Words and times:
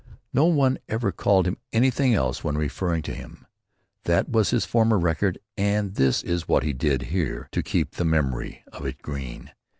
No 0.33 0.45
one 0.45 0.79
ever 0.89 1.11
called 1.11 1.45
him 1.45 1.59
anything 1.71 2.15
else 2.15 2.43
when 2.43 2.57
referring 2.57 3.03
to 3.03 3.13
him. 3.13 3.45
That 4.05 4.27
was 4.29 4.49
his 4.49 4.65
former 4.65 4.97
record 4.97 5.37
and 5.55 5.93
this 5.93 6.23
is 6.23 6.47
what 6.47 6.63
he 6.63 6.73
did 6.73 7.03
here 7.13 7.47
to 7.51 7.61
keep 7.61 7.91
the 7.91 8.03
memory 8.05 8.63
of 8.73 8.83
it 8.87 9.03
green. 9.03 9.51